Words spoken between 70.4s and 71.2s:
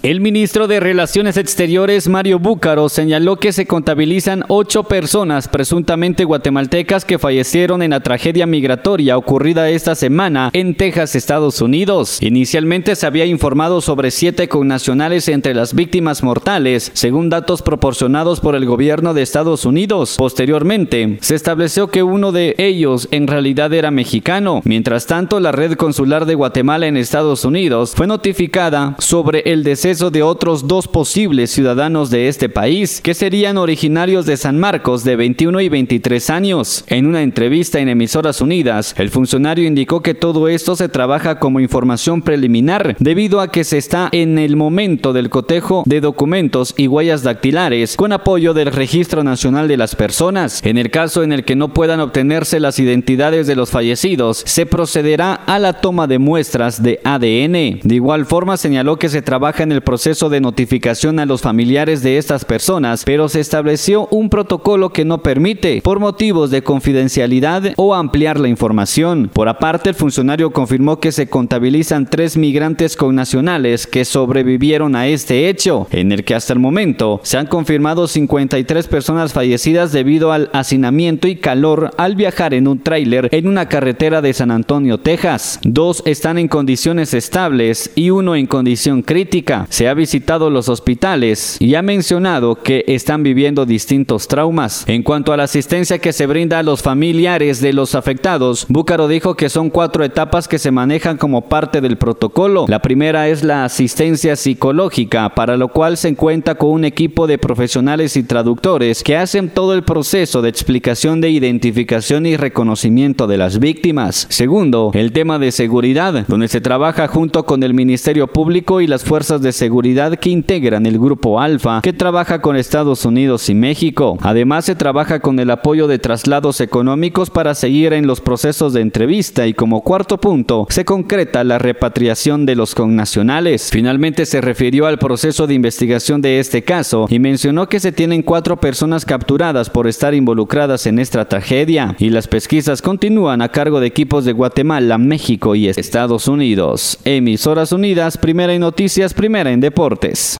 confirmó que